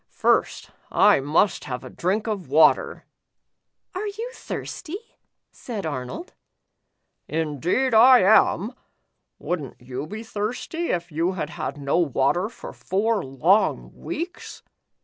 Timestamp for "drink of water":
1.91-3.05